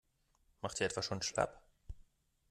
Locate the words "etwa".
0.87-1.03